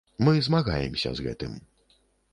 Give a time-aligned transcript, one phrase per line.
[0.27, 1.53] Мы змагаемся з гэтым.